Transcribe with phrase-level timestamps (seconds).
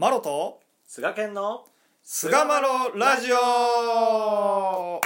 [0.00, 1.64] マロと菅健の
[2.04, 5.00] 菅マロラジオ。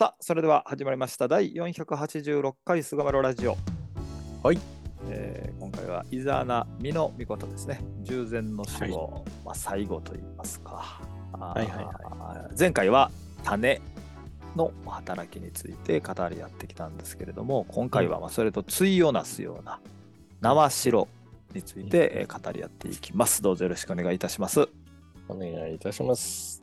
[0.00, 1.28] さあそれでは始まりました。
[1.28, 3.58] 第486回菅マロラジオ。
[4.42, 4.58] はい、
[5.10, 7.82] えー今回は伊沢名美濃美ことですね。
[8.00, 11.02] 従前の死後、まあ、最後といいますか、
[11.38, 12.58] はいはいはい。
[12.58, 13.10] 前回は
[13.44, 13.82] 種
[14.58, 19.80] の働きについて語り合ってきたんですけれども今回はまあそれと対をなすような
[20.42, 21.08] 縄代
[21.54, 23.40] についてえー語り合っていきます。
[23.40, 24.68] どうぞよろしくお願いいたします。
[25.28, 26.62] お願いいたします。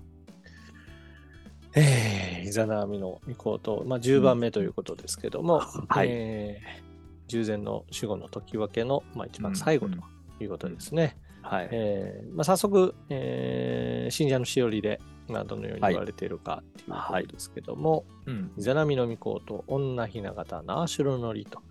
[1.73, 6.07] えー、イザナアミの御子と、まあ、10番目ということですけども、 はい。
[6.09, 6.85] えー
[7.27, 9.97] 従前の死後の時分けの、まあ、一番最後と
[10.39, 11.17] いうことですね。
[11.41, 21.61] はい、えーまあ、早速、えー信者のしおりで、まあ、どのように言われているかということですけども、うんイザナミの御子と女ひな形縄代のりと、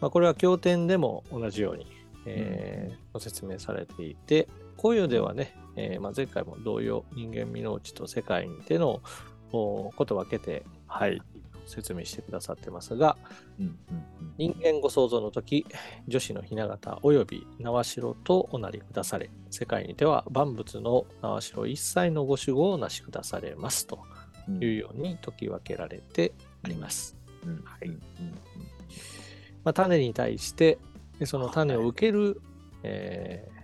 [0.00, 1.86] まあ、これは経典でも同じように、
[2.26, 9.00] えーご説明されていて紅葉ではね、えーまあ、前回も同様人間未農地と世界にての
[9.50, 11.20] おことを分けてはい、
[11.68, 13.16] 説明してくださってますが
[13.58, 13.74] うんうん
[14.36, 15.66] 人間ご創造の時
[16.06, 23.86] 女子のひな形及び縄代とおなり下され世界にては万物の縄代一切のご守護をなし下されます。
[23.86, 23.98] と
[24.48, 24.62] うん。
[24.62, 27.16] いうように解き分けられてあります。
[27.44, 27.98] うんはいうん
[29.64, 30.78] まあ、種に対して
[31.18, 32.40] でその種を受ける、
[32.82, 33.58] えー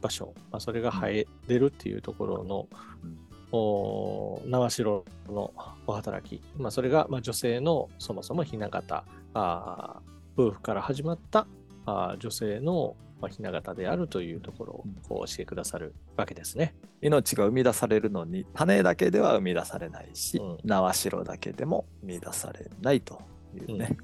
[0.00, 2.68] 場所、まあ、それが生え出るっていうところの、
[3.02, 3.18] うん。
[3.25, 5.54] お縄代の
[5.86, 9.04] お働き、まあ、それがまあ女性のそもそもひな形。
[9.34, 11.46] あー夫婦から始まった
[11.86, 16.74] あー女性のまあひな形であるというところをこう教えてくださるわけですね。
[17.00, 20.58] 命が生み出されるのに種だけでは生み出されないし、うん。
[20.64, 23.20] 縄代だけでも生み出されないと
[23.54, 23.96] いうね、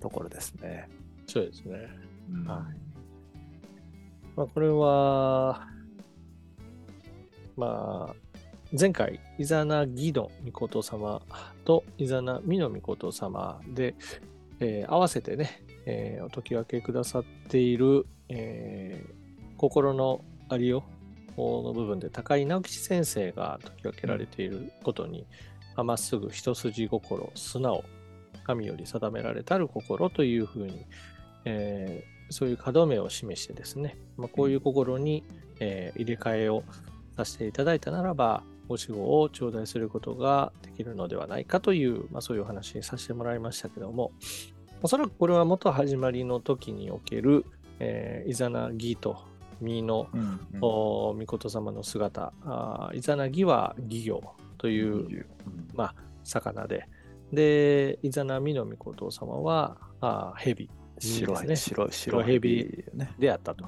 [0.00, 0.88] ところですね。
[1.26, 1.88] そうですね。
[2.30, 2.44] うん。
[2.44, 2.90] はい。
[4.36, 5.66] まあ、これは、
[7.56, 8.29] まあ、
[8.78, 11.22] 前回、イザナギの御事様
[11.64, 13.96] とイザナミの御事様で、
[14.60, 20.84] えー合わせてね、えーお解き分けくださっている、えー心のありよ
[21.36, 25.26] うの部分で高井直吉先生が解き分けられていることに、
[25.74, 27.84] まあまっすぐ一筋心、素直、
[28.44, 30.86] 神より定められたる心というふうに、
[31.44, 35.24] えーそういう門目を示してですね、まあ、こういう心に、
[35.58, 36.62] えー入れ替えを
[37.16, 44.12] させていただいたならば、ご守護を頂戴することができるのではないかという、まあ、そういうお話にさせてもらいましたけども、
[44.80, 47.44] おそらくこれは元始まりの時における、
[47.80, 49.24] えーイザナギと
[49.60, 50.38] ミのうんうん。
[50.60, 54.22] お御事様の姿、あーイザナギは義業
[54.56, 55.26] という、うん。
[55.74, 56.86] まあ、魚で、
[57.32, 60.70] で、イザナミの御事様はあー蛇
[61.00, 62.84] 白い、ですね白い、白蛇。
[63.18, 63.64] であったと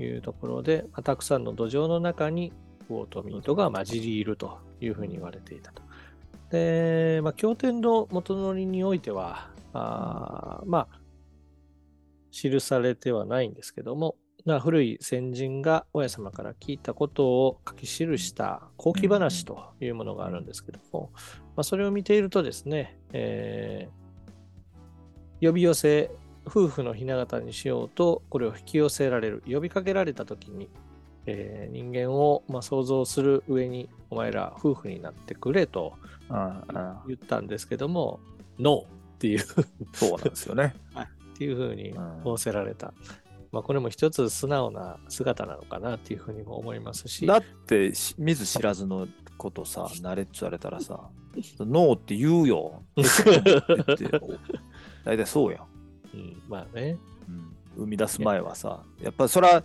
[0.00, 2.52] いうところで、まあたくさんの土壌の中に
[2.90, 5.82] ウォートミートが混じりいるというふうに言われていたと。
[6.50, 11.00] で、まあ、経典の元のりにおいては、あまあ、
[12.30, 21.20] 記されてはないんですけども、まあ、古い先人が親様から聞いたことを書き記した後期話というものがあるんですけども、ま
[21.60, 24.04] あ、それを見ているとですね、えー
[25.44, 26.10] 呼び寄せ
[26.46, 30.70] 夫婦のひな形にしようとこれを引き寄せられる呼びかけられた時に、
[31.26, 35.94] えー人間をまあ想像する上にお前ら夫婦になってくれと
[36.28, 36.62] うんうん。
[37.08, 38.20] 言ったんですけども
[38.58, 38.86] ノーっ
[39.18, 39.44] ていう。
[39.92, 40.74] そうなんですよね。
[41.34, 42.94] っていうふうにうん仰せられた、
[43.50, 47.26] まあ、これも一つ素直な姿なのかなっていうふうにも思いますし。
[47.26, 51.10] だってし見ず知らずのことさ、ナレッジされたらさ、
[51.58, 52.82] ノーって言うよ。
[55.04, 55.66] 大体そうやん。
[56.14, 56.96] うん、まあね。
[57.76, 59.64] 生み出す前はさやっぱそれは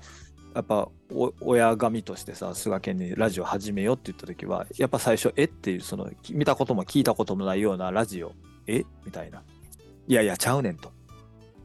[0.55, 8.33] やっぱお親神としてさ菅健にラジオ始めようって言った時はやっぱ最初えっていうそのき見たことも聞いたこともないようなラジオ
[8.67, 8.83] え？
[9.05, 9.41] みたいな。
[10.07, 10.91] いやいやちゃうねんと。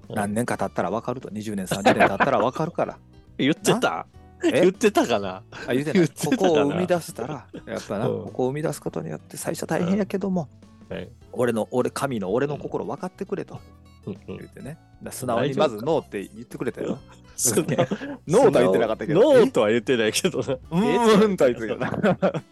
[0.08, 0.16] うん。
[0.16, 1.28] 何年か経ったら分かると。
[1.28, 2.98] 20年30年経ったら分かるから。
[3.38, 4.06] 言ってた？
[4.44, 4.60] え？
[4.60, 5.42] 言ってたかな？
[5.66, 6.36] あ言うてない言ってたかな？
[6.36, 8.24] ここを生み出したらやっぱな、うん。
[8.24, 10.48] ここを生み出すことによって最初大変やけども、
[10.88, 11.08] はい。
[11.32, 13.60] 俺の俺神の俺の心分かってくれと
[14.06, 14.78] 言ってね、
[15.10, 16.98] 素直にまずノーって言ってくれたよ。
[18.28, 20.44] ノーとは言ってなかったけどノーとは言ってないけどな。
[20.54, 21.36] うーん。
[21.36, 22.00] とは言ってなうん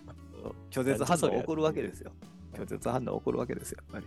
[0.70, 2.10] 拒絶反応起こるわけですよ。
[2.54, 3.78] 拒絶反応起こるわけですよ。
[3.92, 4.06] やっぱ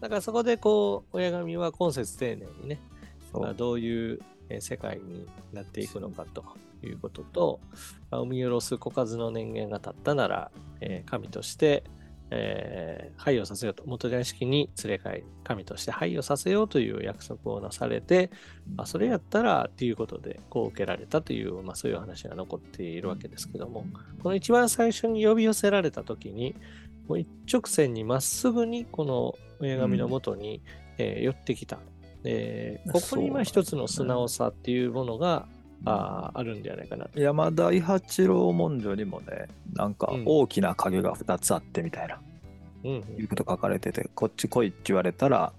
[0.00, 2.80] だからそこでこう、親神は今節丁寧にね、
[3.56, 4.20] どういう
[4.50, 6.44] えー世界になっていくのかと
[6.82, 7.60] いうことと、
[8.10, 10.50] まあ生み下ろす子数の年限が経ったなら、
[10.80, 11.84] えー神として、
[12.34, 18.30] えー配をさせようと、元屋敷に連れ帰り、神として配をさせようという約束をなされて、
[18.76, 23.86] あそれやったらっていうことで、こう受けられたという、まあ、そういう話が残っているわけですけども、
[24.22, 26.54] この一番最初に呼び寄せられた時に、
[27.08, 30.60] もう一直線にまっすぐにこの親神のもとに、
[30.98, 31.78] えー寄ってきた。
[32.24, 35.46] えーここにまあ一つの素直さっていうものが、
[35.84, 37.20] あーあるんではないかなと。
[37.20, 40.22] 山田伊八郎文書にもねなんかうん。
[40.26, 42.20] 大きな影が2つあってみたいな、
[42.84, 45.52] うんいうこと書かれててこっち来いって言われたら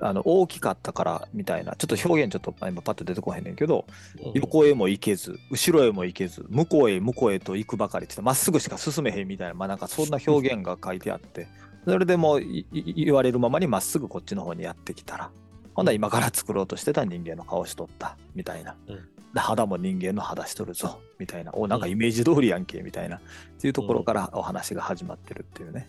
[0.00, 3.86] あの大きかったからみたいなちょっと表現ちょっと今パッと出てこへんねんけど
[4.22, 4.32] うん。
[4.34, 11.48] 横へも行けず後ろへも行けず向こうへ向こうへと行くばかりってまっすぐしか進めへんみたいなまあなんかそんな表現が書いてあって
[11.86, 15.30] それでも言われるままにまっすぐこっちの方にやってきたら
[15.74, 18.96] ほんなら今から作ろうとしてた人間の顔しとったみたいな、うん。
[18.96, 19.02] で
[19.40, 23.20] 肌も人間の肌しとるぞみたいなおなんかイメージ通りやんけみたいなっ
[23.58, 25.88] ていうところからお話が始まってるっていうね。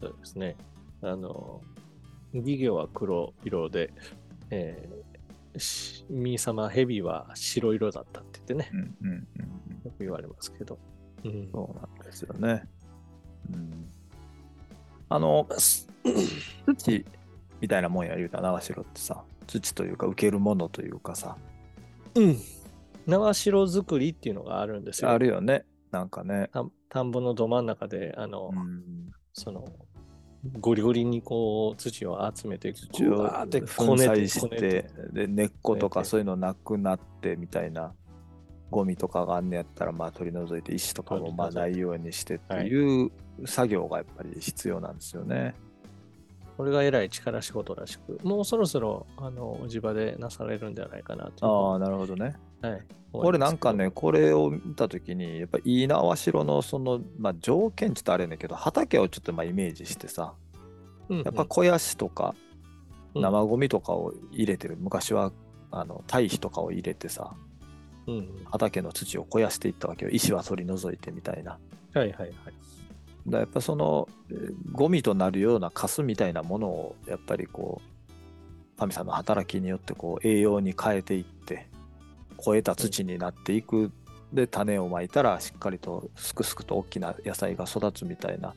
[0.00, 0.56] そうですね。
[1.00, 1.60] あの、
[2.32, 3.92] 義魚は黒色で、
[4.50, 5.12] えー
[5.58, 9.52] しミー様、ヘビは白色だったって言ってね、うんうんうんうん
[9.84, 10.78] よく言われますけど。
[11.24, 12.62] うん、そうなんですよね。
[13.52, 13.90] うん、
[15.08, 15.48] あの、
[16.76, 17.04] 土
[17.60, 21.36] みたいなもんや言うたら縄城ってさ、土というか受けるものというかさ、
[22.14, 22.38] うん。
[23.06, 25.10] 縄城作りっていうのがあるんですよ。
[25.10, 25.64] あるよね。
[25.90, 26.50] なんかね。
[26.52, 29.64] 田田んぼのど真ん中で、あの、うん、その、
[30.60, 37.94] ゴリゴリにこう土を集めて、土をて粉砕してて、で根っことかそういうのなくなってみたいな。
[38.72, 43.12] ゴミとかがあんねやったらまあ取り除いて石とかもまあないようにしてっていう
[43.44, 45.54] 作業がやっぱり必要なんですよね。
[46.62, 52.36] これがえらい力仕事らしく、もうそろそろ、あの、お地場でなされるんではないかなとああ、なるほどね。
[52.60, 52.86] はい。
[53.12, 60.34] 俺なんかね、これを見たときに、やっぱいいなわしろのその、まあ、条件って言ったらあれやねんけど、畑をちょっとまあイメージしてさ、
[61.08, 62.36] ますけど、やっぱ肥やしとか
[63.16, 65.32] うん生ゴミとかを入れてる、昔は
[65.72, 67.34] あの堆肥とかを入れてさ、
[68.06, 70.12] うんうん畑の土を肥やしていったわけよ。
[70.12, 71.58] 石は取り除いてみたいな。
[71.92, 72.32] はいはいはい。
[73.26, 81.68] だやっぱその、えーゴミとなるようなカスみたいなものを、やっぱりこう、神様の働きによってこう栄養に変えていって、
[82.38, 83.92] 肥えた土になっていく。
[84.32, 88.54] で、種をまいたらしっかりとすくすくと大きな野菜が育つみたいな、ま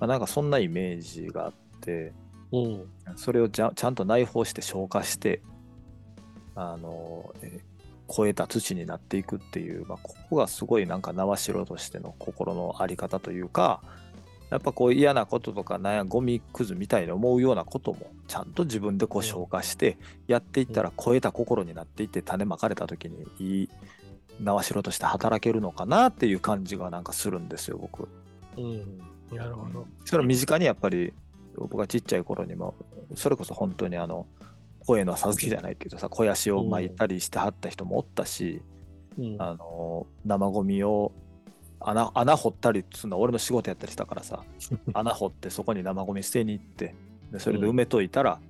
[0.00, 2.12] あ、なんかそんなイメージがあって、
[2.52, 2.86] うん。
[3.16, 5.40] それをちゃんと内包して消化して、
[6.54, 13.80] あの、えー肥えた土になっていくっていう、まあ、ここがすごいなんか縄代としての心のあり方というか、
[14.50, 19.98] やっぱこう嫌なこととかなんやゴミくずみたいに思うようなこともちゃんと自分でこう消化して
[20.28, 23.70] やっていったら超えた心になっていって種まかれた時にいい
[24.40, 28.08] 縄代として働けるのかなっていう感じがなんかするんですよ僕。
[28.56, 28.98] うん。
[29.36, 29.86] なるほど。
[30.04, 31.12] それは身近にやっぱり
[31.56, 32.74] 僕がちっちゃい頃にも
[33.16, 34.26] それこそ本当にあの
[34.86, 38.62] 声の授けじゃないけどさ肥やしを巻いたりしてはった人もおったし、
[39.18, 39.36] うん。
[39.38, 41.12] あの生ゴミを
[41.80, 44.44] 穴穴掘ったりするのは俺の仕事やったりしたからさ
[44.94, 46.94] 穴掘ってそこに生ゴミ捨てに行って
[47.30, 48.40] でそれで埋めといたら、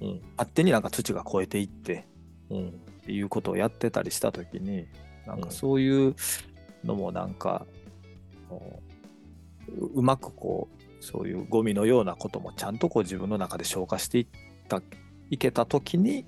[0.00, 0.20] うん。
[0.36, 2.06] 勝手になんか土が超えていって
[2.50, 2.68] うん。
[2.68, 2.72] っ
[3.06, 4.86] ていうことをやってたりした時に
[5.26, 6.14] なんうんかそういう
[6.84, 7.66] のもなんか、
[8.48, 8.82] こ
[9.68, 14.26] うううまくこうそういうゴミのようなこともちゃんとこう自分の中で消化していっ
[14.68, 14.82] た
[15.30, 16.24] いけた時に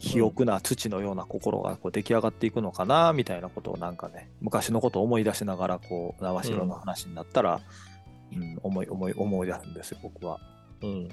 [0.00, 7.60] 肥沃な土のような心がこう出来上がっていくのかなみたいなことをなんかね昔のことを思い出しながらこう縄代の話になったら、うん
[8.62, 10.38] 思い思い思い出すんですよ僕は。
[10.82, 10.90] うん。
[10.90, 11.08] うん。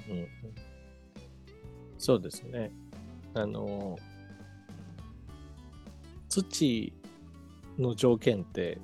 [1.98, 2.70] そうですね。
[3.34, 3.98] あの、
[6.28, 6.92] 土
[7.78, 8.78] の条件って、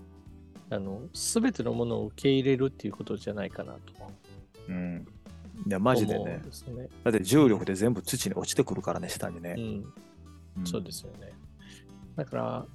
[0.70, 3.80] あの、すべてのものを受け入れるっていうことじゃないかなと。
[4.68, 5.06] うん、
[5.66, 6.88] いやマジでねですね。
[7.04, 9.54] だって重力で全部土に落ちてくるからね下にね。
[9.56, 10.62] うん。
[10.62, 11.32] んそうですよね。
[12.16, 12.66] だから、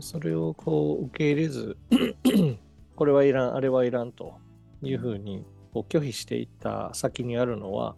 [0.00, 1.76] それをこう受け入れず、
[2.96, 4.34] これはいらん、あれはいらんと
[4.82, 7.96] いうふうにこう拒否していった先にあるのは、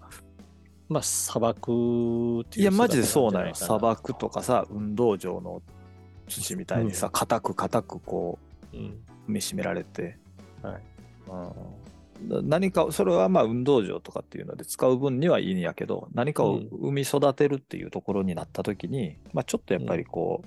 [0.88, 3.54] まあ、砂漠っていういや、マジでそうなんよ。
[3.54, 5.62] 姿砂漠とかさ、運動場の
[6.28, 8.38] 土みたいにさ、硬く硬くこ
[8.72, 8.80] うん。
[8.80, 8.92] う、踏
[9.28, 10.16] みしめられて。
[10.62, 10.82] はい
[11.28, 11.52] うん、
[12.20, 20.42] 何か、それはまあ運動場とかっていうので使う分にはいいんやけど、何かをうん生み育てるっていうところになった時に、まあちょっとやっぱりこ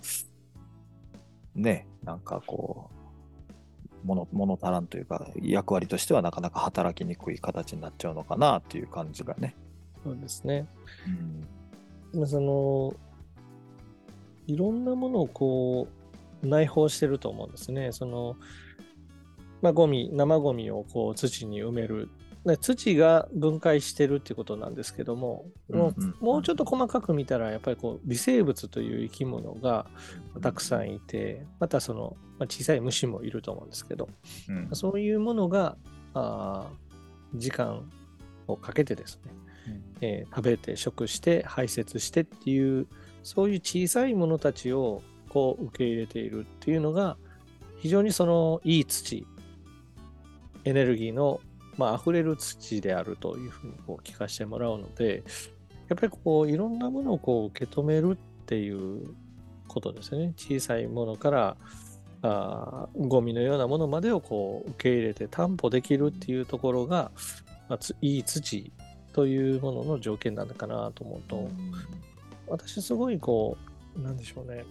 [1.56, 3.02] う、ね、なんかこう、
[4.04, 9.56] 物物足らんというか、役割としてはなかなか働きにくい形になっちゃうのかなっていう感じがね。
[10.04, 10.68] そうですね。
[12.14, 12.94] うんまあ、その、
[14.48, 15.88] いろんなものをこ
[16.44, 17.92] う、内包してると思うんですね。
[17.92, 18.36] その、
[19.62, 22.10] まあ、ゴミ、生ゴミをこう土に埋める。
[22.44, 25.46] ね、土が分解してるっていうことなんですけども、
[26.20, 29.86] もうちょっと細かく見たらやっぱりこう微生物という生き物が
[30.42, 34.10] たくさんいてまたその、まあ、小さい虫もいると思うんですけど
[34.50, 34.70] うん。
[34.74, 35.78] そういうものが
[36.16, 37.88] あー時間
[38.48, 39.32] をかけてですね、
[40.02, 42.88] えー食べて食して排泄してっていう
[43.22, 47.18] そういう小さいものたちをこう受け入れているっていうのが
[47.80, 49.28] 非常にそのいい土
[50.66, 51.40] エネルギーの、
[51.78, 55.24] まあ溢れる土であるというふうにこう聞かせてもらうので
[55.88, 59.16] やっぱりこういろんなものをこう受け止めるっていう
[59.68, 61.58] ことですね小さいものから
[62.24, 67.12] あーゴミのようなものまでをこう受け入れて担保できるっていうところが、
[67.68, 68.72] まあ、ついい土
[69.14, 71.50] というものの条件なのかなと思うと、
[72.48, 73.58] 私すごいこ
[73.98, 74.66] う、なんでしょうね。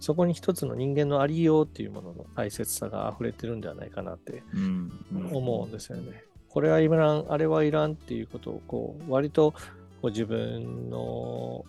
[0.00, 4.90] そこに一つの人間のありようっていうものの大切さが溢れてるんではないかなってうん
[5.32, 6.24] 思うんですよね。
[6.48, 9.58] これはいらん、あれはいらんっていうことをこう割とこ
[10.04, 11.64] う自分の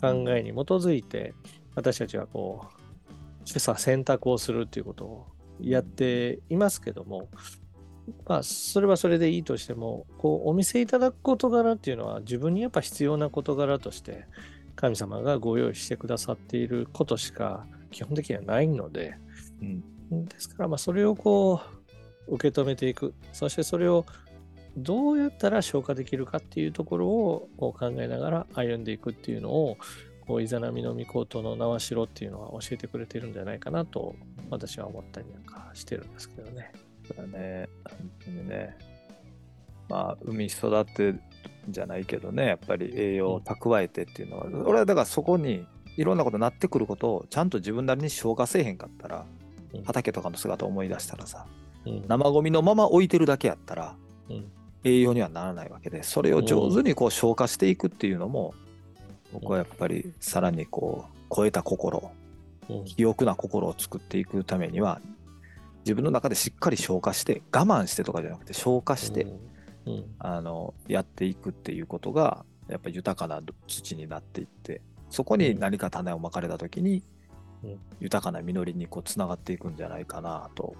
[0.00, 1.34] 考えに基づいて
[1.74, 5.26] 私たちはこう取捨選択をするっていうことを
[5.60, 7.28] やっていますけども、
[8.26, 14.26] まあそれはそれでいいとしてもこうお見せいただく事柄っていうのは自分にやっぱ必要な事柄として
[14.78, 19.16] 神様がご用意してくださっていることしか基本的にはないので、
[19.60, 21.60] うんですから、まあ、それをこ
[22.28, 23.14] う、受け止めていく。
[23.32, 24.06] そしてそれを
[24.76, 29.76] どうやったら消化できるかっていうところを考えながら歩んでいくっていうのを、
[30.26, 34.14] こうイザナミの御事の縄代っていうのは教えてくれてるんじゃないかなと
[34.50, 36.70] 私は思ったりなんかしてるんですけどね。
[37.06, 38.76] そうだね本当にね
[39.88, 41.14] まあ海育て
[41.72, 49.26] じゃないけどねやっぱり栄養を蓄えてっていうのは、俺はだからそこにいろんなことになってくることをちゃんと自分なりに消化せえへんかったら、
[49.74, 49.82] うん。
[49.82, 51.46] 畑とかの姿を思い出したらさ
[51.84, 52.04] うん。
[52.06, 53.96] 生ゴミのまま置いてるだけやったら、
[54.30, 54.44] うん。
[54.84, 58.54] 栄養にはならないわけでそれを上手にこう消化していくっていうのも、
[59.32, 62.10] 僕はやっぱりさらにこう超えた心
[62.68, 62.78] うん。
[62.84, 65.00] 肥沃な心を作っていくためには
[65.84, 69.26] 自分の中でしっかり消化して我慢してとかじゃなくて消化して、
[69.88, 69.98] うん。
[69.98, 74.80] うんあのやっていくっていうことがやっぱり豊かな土になっていって
[75.10, 77.02] そこに何か種をまかれた時に、
[77.64, 77.78] うん。
[78.00, 80.74] 豊かな実りにこうつながっていくんじゃないかなと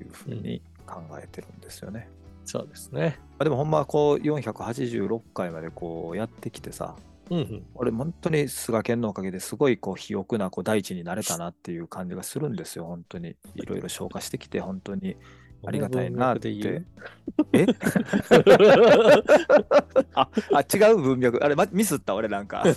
[0.00, 2.08] いうふうに考えてるんですよね。
[2.44, 3.18] そうですね。
[3.32, 6.96] まあでもほんまこう486回までこうやってきてさ
[7.30, 7.66] うんうん。
[7.74, 13.36] 俺本当に菅健のおかげですごいこう肥沃なこう大地になれたなっていう感じがするんですよ本当に。
[13.54, 15.16] いろいろ消化してきて本当に
[15.66, 16.50] ありがたいなって。
[16.50, 16.86] 文脈で言う
[17.52, 17.66] え？
[20.14, 21.42] ああ違う文脈。
[21.44, 22.14] あれ、ま、ミスった？
[22.14, 22.62] 俺なんか。
[22.62, 22.74] あれ？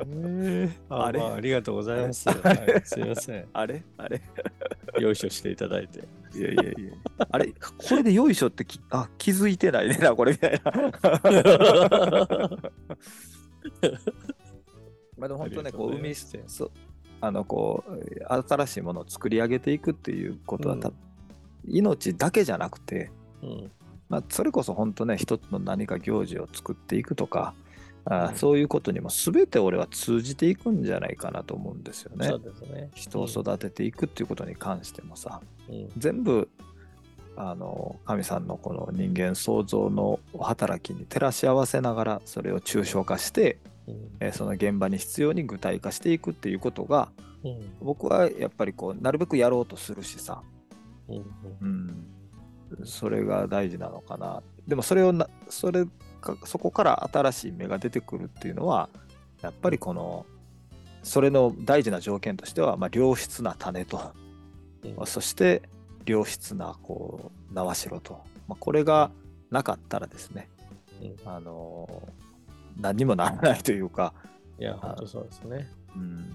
[0.00, 0.70] えー。
[0.88, 1.18] ああれ？
[1.20, 2.28] まあありがとうございます。
[2.28, 3.46] あはれい、すいません。
[3.52, 3.82] あれ？
[3.96, 4.20] あれ？
[5.00, 6.00] よいしょしていただいて。
[6.36, 6.72] いやいやいや。
[7.30, 7.46] あれ？
[7.52, 7.56] こ
[7.96, 10.72] れでよいしょってきあ気づいてないねなこれみたいな。
[15.16, 16.42] まあでも本当ねこう海して。
[16.46, 16.70] そう
[17.20, 20.94] あのこう新しいものを作り上げていくっていうことはた、うん。
[21.68, 23.10] 命だけじゃなくて、
[23.42, 23.70] うん。
[24.08, 27.54] まあ、それこそ本当ね一つの何か行事を作っていくとか
[28.04, 28.36] あうん。
[28.36, 32.28] そういうことにも全て俺は通じていくんじゃないかなと思うんですよね。
[32.72, 32.90] ね。
[32.94, 35.88] 人を育てていくっていうことに関してもさ、うん。
[35.96, 36.48] 全部
[37.36, 43.77] あの神さんのこの人間創造の働きに照らし合わせながらそれを抽象化して、うん
[44.20, 47.10] えーその現場に必要に具体化していくっていうことが
[47.44, 47.72] うん。
[47.80, 50.42] 僕はやっぱりこうなるべくやろうとするしさ、
[51.08, 51.24] うん。
[51.60, 54.42] うん、それが大事なのかな。
[54.66, 55.84] でもそれをなそれ
[56.20, 58.88] かそこから新しい芽が出てくるっていうのは
[59.40, 60.26] やっぱりこの
[61.02, 64.12] それの大事な条件としては、まあ、良質な種と、
[64.82, 65.06] うん。
[65.06, 65.62] そして
[66.06, 69.10] 良質なこう縄代と、まあ、これが
[69.50, 70.48] なかったらですね、
[71.00, 71.28] うん。
[71.28, 72.02] あの
[72.78, 74.14] 何にもならないというか、
[74.58, 75.68] いや、本当そうですね。
[75.96, 76.32] うん、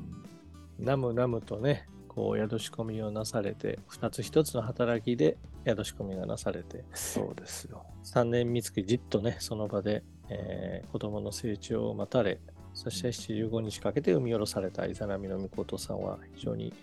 [0.79, 7.83] ナムナムとね、こう宿し込みをなされて、二つ一つの働きで宿し込みがなされて、そうですよ。
[8.03, 12.39] 3年三月じっとね、その場で、えー子供の成長を待たれ、
[12.73, 16.73] そして75日かけて産み下ろされたイザナミの御事さんは非常に、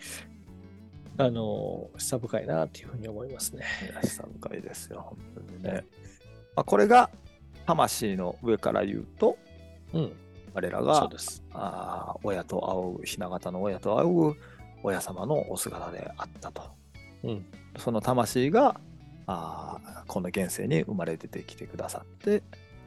[1.17, 3.65] あのー、久深いなっていうふうに思いますね。
[4.03, 5.85] 久深いですよ、本当にね。
[6.57, 7.11] まあ、これが
[7.67, 9.37] 魂の上から言うと、
[9.93, 10.13] うん、
[10.55, 11.43] 我らそうがです。
[11.53, 14.41] あー親と仰ぐ、ひな形の親と仰ぐ
[14.83, 16.63] 親様のお姿であったと。
[17.23, 17.47] うん、
[17.79, 18.81] その魂が
[19.27, 22.43] あーこの現世に生まれ出てきてくださって、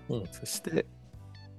[0.10, 0.86] うんそして、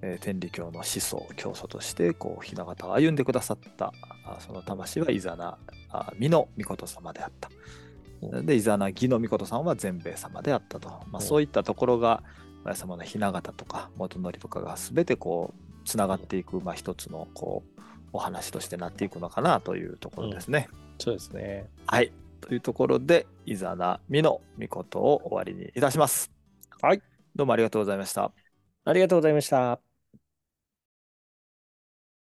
[0.03, 3.93] えー天理教の思想、教祖としてこうひな形を歩んでくださった
[4.27, 5.59] あーその魂はイザナ
[5.91, 7.51] あー美の御事様であった。
[8.43, 12.23] でイザナギの御事さんは全米様であったと、まあ、うんそういったところが
[12.65, 17.81] 親様の雛形とか元則とかが全てこうつながっていく、まあ、一つのこう
[18.13, 20.69] お話としてなっていくのかなというところですね。
[20.99, 21.69] そうですね。
[21.87, 26.31] はいというところでイザナミの御事を終わりにいたします。
[26.83, 27.03] はい。
[27.35, 28.33] どうもありがとうございました。
[28.85, 29.84] ありがとうございました。